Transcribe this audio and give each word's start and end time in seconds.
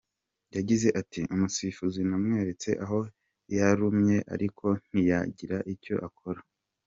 Yagize 0.55 0.87
ati 1.01 1.19
“Umusifuzi 1.33 1.99
namweretse 2.07 2.69
aho 2.83 2.99
yarumye 3.57 4.17
ariko 4.33 4.65
ntiyagira 4.87 5.57
icyo 5.73 5.97
akora. 6.09 6.41